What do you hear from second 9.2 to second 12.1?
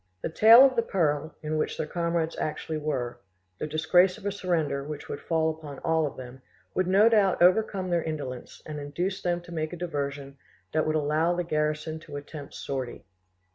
them to make a diversion that would allow the garrison